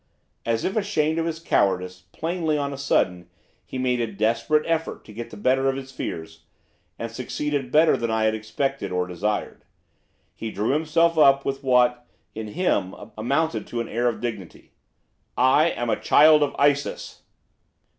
As 0.47 0.65
if 0.65 0.75
ashamed 0.75 1.19
of 1.19 1.27
his 1.27 1.37
cowardice, 1.39 2.05
plainly, 2.11 2.57
on 2.57 2.73
a 2.73 2.75
sudden, 2.79 3.29
he 3.63 3.77
made 3.77 4.01
a 4.01 4.11
desperate 4.11 4.65
effort 4.67 5.05
to 5.05 5.13
get 5.13 5.29
the 5.29 5.37
better 5.37 5.69
of 5.69 5.75
his 5.75 5.91
fears, 5.91 6.41
and 6.97 7.11
succeeded 7.11 7.71
better 7.71 7.95
than 7.95 8.09
I 8.09 8.23
had 8.23 8.33
expected 8.33 8.91
or 8.91 9.05
desired. 9.05 9.63
He 10.33 10.49
drew 10.49 10.71
himself 10.71 11.19
up 11.19 11.45
with 11.45 11.63
what, 11.63 12.07
in 12.33 12.47
him, 12.47 12.95
amounted 13.15 13.67
to 13.67 13.79
an 13.79 13.87
air 13.89 14.07
of 14.09 14.21
dignity. 14.21 14.71
'I 15.37 15.69
am 15.69 15.91
a 15.91 15.99
child 16.01 16.41
of 16.41 16.55
Isis! 16.57 17.21